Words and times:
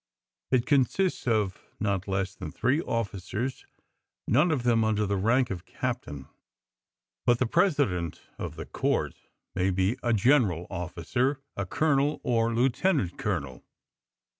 It 0.49 0.65
consists 0.65 1.27
of 1.27 1.61
not 1.79 2.07
less 2.07 2.33
than 2.33 2.49
three 2.51 2.81
officers, 2.81 3.67
none 4.27 4.49
of 4.49 4.63
them 4.63 4.83
under 4.83 5.05
the 5.05 5.15
rank 5.15 5.51
of 5.51 5.63
captain, 5.63 6.27
but 7.23 7.37
SECRET 7.37 7.65
HISTORY 7.65 7.85
169 7.85 8.39
the 8.41 8.41
president 8.41 8.43
of 8.43 8.55
the 8.55 8.65
court 8.65 9.13
may 9.53 9.69
be 9.69 9.97
a 10.01 10.11
general 10.11 10.65
officer, 10.71 11.39
a 11.55 11.67
colonel, 11.67 12.19
or 12.23 12.51
lieutenant 12.51 13.19
colonel. 13.19 13.63